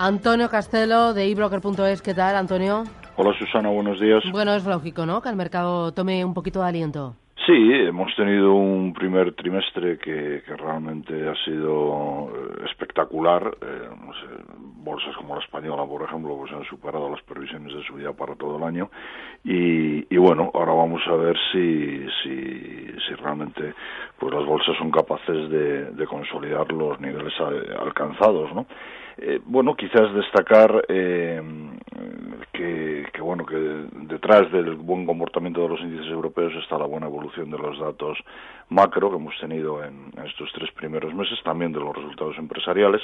Antonio 0.00 0.48
Castelo 0.48 1.12
de 1.12 1.28
ebroker.es, 1.28 2.02
¿qué 2.02 2.14
tal, 2.14 2.36
Antonio? 2.36 2.84
Hola 3.16 3.36
Susana, 3.36 3.68
buenos 3.68 3.98
días. 3.98 4.22
Bueno, 4.30 4.54
es 4.54 4.64
lógico, 4.64 5.04
¿no? 5.04 5.20
Que 5.20 5.28
el 5.28 5.34
mercado 5.34 5.92
tome 5.92 6.24
un 6.24 6.34
poquito 6.34 6.60
de 6.62 6.68
aliento. 6.68 7.16
Sí, 7.44 7.72
hemos 7.72 8.14
tenido 8.14 8.54
un 8.54 8.92
primer 8.92 9.34
trimestre 9.34 9.98
que, 9.98 10.42
realmente 10.56 11.28
ha 11.28 11.34
sido 11.44 12.30
eh, 12.32 12.64
espectacular. 12.70 13.56
Eh, 13.60 13.88
bolsas 14.76 15.16
como 15.16 15.34
la 15.34 15.42
española, 15.42 15.84
por 15.84 16.02
ejemplo, 16.02 16.36
pues 16.36 16.52
han 16.52 16.64
superado 16.64 17.10
las 17.10 17.22
previsiones 17.22 17.74
de 17.74 17.82
subida 17.82 18.12
para 18.12 18.36
todo 18.36 18.56
el 18.56 18.62
año. 18.62 18.90
Y, 19.42 20.16
bueno, 20.16 20.52
ahora 20.54 20.74
vamos 20.74 21.02
a 21.08 21.14
ver 21.16 21.36
si, 21.50 22.06
si, 22.22 22.86
si 23.06 23.14
realmente 23.20 23.74
pues 24.18 24.32
las 24.32 24.46
bolsas 24.46 24.76
son 24.78 24.92
capaces 24.92 25.50
de, 25.50 26.06
consolidar 26.06 26.70
los 26.72 27.00
niveles 27.00 27.34
alcanzados, 27.80 28.54
¿no? 28.54 28.66
Eh, 29.20 29.40
bueno, 29.44 29.74
quizás 29.74 30.14
destacar 30.14 30.84
eh, 30.88 31.42
que, 32.52 33.20
bueno 33.20 33.44
que 33.44 33.56
detrás 33.56 34.50
del 34.52 34.76
buen 34.76 35.06
comportamiento 35.06 35.62
de 35.62 35.68
los 35.70 35.80
índices 35.80 36.06
europeos 36.06 36.52
está 36.54 36.78
la 36.78 36.86
buena 36.86 37.06
evolución 37.06 37.50
de 37.50 37.58
los 37.58 37.80
datos 37.80 38.16
macro 38.68 39.10
que 39.10 39.16
hemos 39.16 39.36
tenido 39.40 39.82
en 39.82 40.12
estos 40.24 40.52
tres 40.52 40.70
primeros 40.70 41.12
meses, 41.14 41.36
también 41.42 41.72
de 41.72 41.80
los 41.80 41.96
resultados 41.96 42.38
empresariales. 42.38 43.02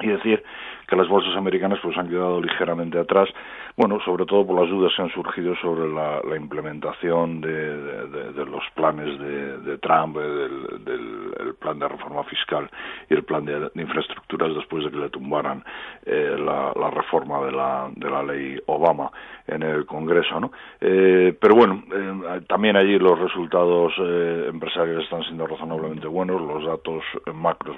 Y 0.00 0.08
decir 0.08 0.42
que 0.88 0.96
las 0.96 1.08
bolsas 1.08 1.36
americanas 1.36 1.78
pues 1.82 1.96
han 1.96 2.08
quedado 2.08 2.40
ligeramente 2.40 2.98
atrás, 2.98 3.28
bueno, 3.76 4.00
sobre 4.04 4.24
todo 4.24 4.46
por 4.46 4.60
las 4.60 4.70
dudas 4.70 4.92
que 4.96 5.02
han 5.02 5.10
surgido 5.10 5.54
sobre 5.56 5.88
la, 5.88 6.36
implementación 6.36 7.40
de, 7.40 8.44
los 8.46 8.64
planes 8.74 9.18
de, 9.18 9.78
Trump, 9.78 10.16
del, 10.16 11.31
plan 11.72 11.78
de 11.78 11.88
reforma 11.88 12.24
fiscal 12.24 12.70
y 13.08 13.14
el 13.14 13.24
plan 13.24 13.44
de, 13.44 13.70
infraestructuras 13.74 14.54
después 14.54 14.84
de 14.84 14.90
que 14.90 14.96
le 14.96 15.08
tumbaran 15.08 15.64
eh, 16.04 16.36
la, 16.38 16.90
reforma 16.90 17.44
de 17.44 17.52
la, 17.52 17.90
de 17.94 18.10
la 18.10 18.22
ley 18.22 18.60
Obama 18.66 19.10
en 19.46 19.62
el 19.62 19.86
Congreso, 19.86 20.38
¿no? 20.40 20.52
Eh, 20.80 21.36
pero 21.40 21.54
bueno, 21.54 21.82
eh, 21.92 22.42
también 22.48 22.76
allí 22.76 22.98
los 22.98 23.18
resultados 23.18 23.92
empresariales 23.98 25.04
están 25.04 25.22
siendo 25.24 25.46
razonablemente 25.46 26.06
buenos, 26.06 26.40
los 26.40 26.64
datos 26.64 27.02
macros 27.34 27.76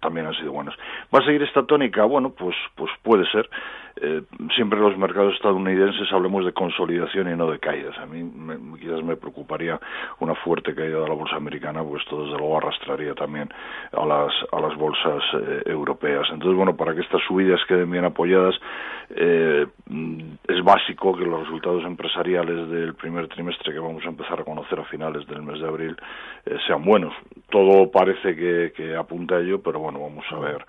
también 0.00 0.26
han 0.26 0.34
sido 0.34 0.52
buenos 0.52 0.76
seguir 1.26 1.42
esta 1.42 1.64
tónica? 1.64 2.04
Bueno, 2.04 2.30
pues, 2.30 2.56
pues 2.74 2.90
puede 3.02 3.26
ser. 3.30 3.50
Eh, 3.98 4.22
siempre 4.54 4.78
los 4.78 4.96
mercados 4.98 5.34
estadounidenses 5.34 6.12
hablemos 6.12 6.44
de 6.44 6.52
consolidación 6.52 7.30
y 7.30 7.36
no 7.36 7.50
de 7.50 7.58
caídas. 7.58 7.96
A 7.98 8.06
mí 8.06 8.30
quizás 8.78 9.02
me 9.02 9.16
preocuparía 9.16 9.80
una 10.20 10.34
fuerte 10.34 10.74
caída 10.74 11.00
de 11.00 11.08
la 11.08 11.14
bolsa 11.14 11.36
americana, 11.36 11.82
pues 11.82 12.02
esto 12.02 12.24
desde 12.24 12.36
luego 12.36 12.58
arrastraría 12.58 13.14
también 13.14 13.48
a 13.92 14.04
las, 14.04 14.32
a 14.52 14.60
las 14.60 14.76
bolsas 14.76 15.22
eh, 15.34 15.62
europeas. 15.66 16.28
Entonces, 16.30 16.56
bueno, 16.56 16.76
para 16.76 16.94
que 16.94 17.00
estas 17.00 17.22
subidas 17.26 17.60
queden 17.66 17.90
bien 17.90 18.04
apoyadas, 18.04 18.54
eh, 19.10 19.66
es 20.48 20.64
básico 20.64 21.16
que 21.16 21.24
los 21.24 21.40
resultados 21.44 21.84
empresariales 21.84 22.68
del 22.68 22.94
primer 22.94 23.28
trimestre 23.28 23.72
que 23.72 23.78
vamos 23.78 24.04
a 24.04 24.08
empezar 24.08 24.40
a 24.40 24.44
conocer 24.44 24.78
a 24.80 24.84
finales 24.84 25.26
del 25.26 25.42
mes 25.42 25.60
de 25.60 25.68
abril 25.68 25.96
sean 26.66 26.84
buenos. 26.84 27.14
Todo 27.50 27.90
parece 27.90 28.34
que, 28.34 28.72
que 28.76 28.96
apunta 28.96 29.36
a 29.36 29.40
ello, 29.40 29.62
pero 29.62 29.78
bueno, 29.78 30.00
vamos 30.00 30.24
a 30.30 30.38
ver 30.38 30.66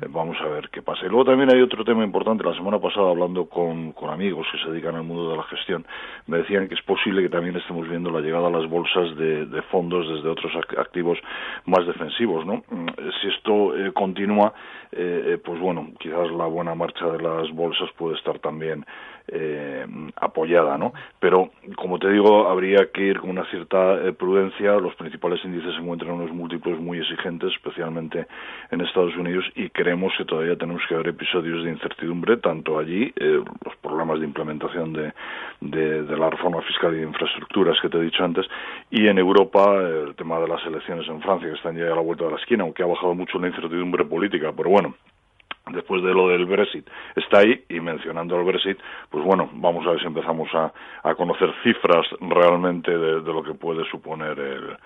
eh, 0.00 0.06
vamos 0.08 0.36
a 0.40 0.46
ver 0.46 0.70
qué 0.70 0.82
pasa. 0.82 1.06
Y 1.06 1.08
luego 1.08 1.24
también 1.24 1.52
hay 1.52 1.60
otro 1.60 1.84
tema 1.84 2.04
importante. 2.04 2.44
La 2.44 2.54
semana 2.54 2.69
pasada, 2.78 3.10
hablando 3.10 3.46
con, 3.46 3.92
con 3.92 4.10
amigos 4.10 4.46
que 4.52 4.58
se 4.58 4.70
dedican 4.70 4.94
al 4.94 5.02
mundo 5.02 5.30
de 5.30 5.36
la 5.36 5.42
gestión, 5.44 5.86
me 6.26 6.38
decían 6.38 6.68
que 6.68 6.74
es 6.74 6.82
posible 6.82 7.22
que 7.22 7.28
también 7.28 7.56
estemos 7.56 7.88
viendo 7.88 8.10
la 8.10 8.20
llegada 8.20 8.48
a 8.48 8.50
las 8.50 8.68
bolsas 8.68 9.16
de, 9.16 9.46
de 9.46 9.62
fondos 9.62 10.08
desde 10.08 10.28
otros 10.28 10.52
activos 10.78 11.18
más 11.64 11.86
defensivos. 11.86 12.46
¿no? 12.46 12.62
Mm, 12.70 12.88
si 13.20 13.28
esto 13.28 13.74
eh, 13.90 13.92
continúa, 13.92 14.52
eh, 14.92 15.38
pues 15.44 15.60
bueno, 15.60 15.88
quizás 15.98 16.30
la 16.30 16.46
buena 16.46 16.74
marcha 16.74 17.06
de 17.06 17.22
las 17.22 17.50
bolsas 17.52 17.90
puede 17.96 18.16
estar 18.16 18.38
también 18.38 18.84
eh, 19.32 19.86
apoyada, 20.16 20.76
¿no? 20.76 20.92
Pero, 21.20 21.50
como 21.76 21.98
te 21.98 22.10
digo, 22.10 22.48
habría 22.48 22.90
que 22.92 23.02
ir 23.02 23.20
con 23.20 23.30
una 23.30 23.44
cierta 23.46 23.94
eh, 24.02 24.12
prudencia. 24.12 24.72
Los 24.72 24.94
principales 24.96 25.44
índices 25.44 25.74
se 25.74 25.80
encuentran 25.80 26.10
en 26.10 26.20
unos 26.22 26.32
múltiplos 26.32 26.80
muy 26.80 26.98
exigentes, 26.98 27.52
especialmente 27.52 28.26
en 28.70 28.80
Estados 28.80 29.16
Unidos, 29.16 29.44
y 29.54 29.70
creemos 29.70 30.12
que 30.18 30.24
todavía 30.24 30.56
tenemos 30.56 30.82
que 30.88 30.96
ver 30.96 31.08
episodios 31.08 31.64
de 31.64 31.70
incertidumbre, 31.70 32.38
tanto 32.38 32.78
allí, 32.78 33.12
eh, 33.16 33.40
los 33.64 33.76
problemas 33.76 34.18
de 34.18 34.26
implementación 34.26 34.92
de, 34.92 35.12
de, 35.60 36.16
la 36.16 36.28
reforma 36.28 36.60
fiscal 36.62 36.92
y 36.94 36.98
de 36.98 37.04
infraestructuras 37.04 37.78
que 37.80 37.88
te 37.88 37.98
he 37.98 38.02
dicho 38.02 38.24
antes, 38.24 38.46
y 38.90 39.06
en 39.06 39.18
Europa, 39.18 39.76
el 39.80 40.14
tema 40.16 40.40
de 40.40 40.48
las 40.48 40.64
elecciones 40.66 41.06
en 41.08 41.20
Francia, 41.22 41.48
que 41.48 41.54
están 41.54 41.76
ya 41.76 41.84
a 41.84 41.94
la 41.94 42.02
vuelta 42.02 42.24
de 42.24 42.32
la 42.32 42.36
esquina, 42.36 42.64
aunque 42.64 42.82
ha 42.82 42.86
bajado 42.86 43.14
mucho 43.14 43.38
la 43.38 43.46
incertidumbre 43.46 43.79
política, 44.08 44.52
pero 44.56 44.70
bueno, 44.70 44.94
después 45.72 46.02
de 46.02 46.12
lo 46.12 46.28
del 46.28 46.46
Brexit 46.46 46.86
está 47.16 47.40
ahí 47.40 47.64
y 47.68 47.80
mencionando 47.80 48.38
el 48.38 48.44
Brexit, 48.44 48.78
pues 49.10 49.24
bueno, 49.24 49.48
vamos 49.54 49.86
a 49.86 49.90
ver 49.90 50.00
si 50.00 50.06
empezamos 50.06 50.48
a, 50.54 50.72
a 51.02 51.14
conocer 51.14 51.52
cifras 51.62 52.06
realmente 52.20 52.90
de, 52.90 53.20
lo 53.20 53.42
que 53.42 53.54
puede 53.54 53.84
suponer 53.90 54.38
el, 54.38 54.76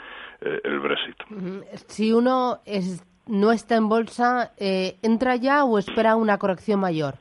eh, 0.41 0.61
el 0.65 0.81
Brexit. 0.81 1.17
Si 1.89 2.13
uno 2.13 2.59
es, 2.67 3.05
no 3.27 3.53
está 3.53 3.77
en 3.77 3.89
bolsa, 3.89 4.53
eh, 4.59 4.97
¿entra 5.03 5.37
ya 5.37 5.65
o 5.65 5.79
espera 5.79 6.17
una 6.17 6.39
corrección 6.39 6.81
mayor? 6.81 7.15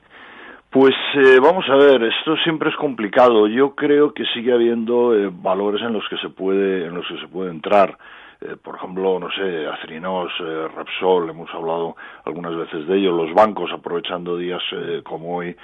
Pues 0.70 0.94
eh, 1.14 1.38
vamos 1.40 1.64
a 1.68 1.76
ver, 1.76 2.02
esto 2.02 2.36
siempre 2.42 2.70
es 2.70 2.76
complicado. 2.76 3.46
Yo 3.46 3.76
creo 3.76 4.12
que 4.12 4.24
sigue 4.34 4.52
habiendo 4.52 5.12
valores 5.30 5.80
en 5.82 5.92
los 5.92 6.02
que 6.08 6.16
se 6.16 6.28
puede, 6.30 6.86
en 6.86 6.94
los 6.94 7.06
que 7.06 7.20
se 7.20 7.28
puede 7.28 7.52
entrar. 7.52 7.96
Eh, 8.40 8.56
por 8.62 8.76
ejemplo, 8.76 9.18
no 9.18 9.30
sé, 9.30 9.66
Acrinos, 9.66 10.30
eh, 10.40 10.68
Repsol, 10.76 11.30
hemos 11.30 11.52
hablado 11.54 11.96
algunas 12.24 12.54
veces 12.56 12.86
de 12.86 12.98
ello, 12.98 13.12
los 13.12 13.32
bancos 13.32 13.70
aprovechando 13.72 14.36
días 14.36 14.62
eh, 14.72 15.02
como 15.04 15.36
hoy 15.36 15.56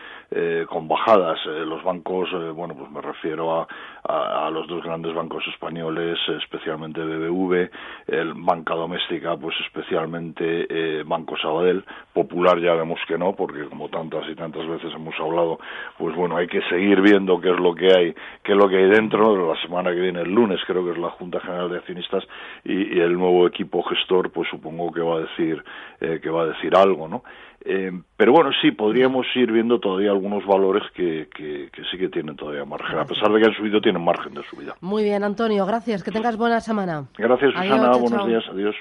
con 0.69 0.86
bajadas, 0.86 1.44
los 1.44 1.82
bancos, 1.82 2.30
bueno, 2.54 2.76
pues 2.76 2.88
me 2.92 3.00
refiero 3.00 3.53
a, 3.53 3.66
a, 4.04 4.48
los 4.50 4.69
dos 4.69 4.80
grandes 4.84 5.12
bancos 5.12 5.42
españoles, 5.48 6.20
especialmente 6.41 7.00
BBV, 7.00 7.69
el 8.06 8.34
Banca 8.34 8.76
Doméstica, 8.76 9.36
pues 9.36 9.56
especialmente 9.66 11.03
Banco 11.03 11.36
Sabadell, 11.36 11.84
Popular 12.12 12.60
ya 12.60 12.75
vemos 12.75 13.00
que 13.09 13.19
no, 13.19 13.34
porque 13.34 13.64
como 13.64 13.88
tantas 13.88 14.28
y 14.28 14.36
tantas 14.36 14.69
veces 14.69 14.92
hemos 14.94 15.19
hablado, 15.19 15.59
pues 15.98 16.14
bueno, 16.14 16.36
hay 16.36 16.47
que 16.47 16.62
seguir 16.69 17.00
viendo 17.00 17.41
qué 17.41 17.50
es 17.50 17.59
lo 17.59 17.75
que 17.75 17.92
hay, 17.92 18.14
qué 18.44 18.53
es 18.53 18.59
lo 18.59 18.69
que 18.69 18.76
hay 18.76 18.88
dentro, 18.88 19.53
la 19.53 19.60
semana 19.62 19.91
que 19.91 20.00
viene, 20.00 20.20
el 20.20 20.32
lunes, 20.32 20.60
creo 20.64 20.84
que 20.84 20.92
es 20.92 20.98
la 20.98 21.10
Junta 21.10 21.41
General 21.41 21.69
de 21.69 21.78
Accionistas, 21.78 22.25
y, 22.65 22.98
el 23.00 23.15
nuevo 23.15 23.47
equipo 23.47 23.82
gestor 23.82 24.31
pues 24.31 24.48
supongo 24.50 24.93
que 24.93 25.00
va 25.00 25.16
a 25.16 25.21
decir 25.21 25.62
eh, 26.00 26.21
que 26.22 26.31
va 26.31 26.43
a 26.43 26.47
decir 26.47 26.75
algo 26.76 27.09
no 27.09 27.22
eh, 27.65 27.93
pero 28.16 28.32
bueno 28.32 28.50
sí 28.62 28.71
podríamos 28.71 29.26
ir 29.34 29.53
viendo 29.53 29.81
todavía 29.81 30.10
algunos 30.10 30.47
valores 30.47 30.82
que, 30.94 31.28
que, 31.34 31.71
sí 31.91 31.98
que 31.98 32.09
tienen 32.09 32.37
todavía 32.37 32.65
margen 32.65 32.98
a 32.98 33.04
pesar 33.04 33.31
de 33.32 33.41
que 33.41 33.47
han 33.47 33.54
subido 33.54 33.81
tienen 33.81 34.03
margen 34.03 34.32
de 34.34 34.43
subida. 34.44 34.75
Muy 34.81 35.04
bien 35.04 35.25
Antonio 35.25 35.66
gracias. 35.66 36.03
Que 36.03 36.10
tengas 36.10 36.37
buena 36.37 36.60
semana. 36.60 37.04
Gracias 37.19 37.53
Susana. 37.53 37.97
buenos 37.97 38.26
días. 38.26 38.44
Adiós 38.50 38.75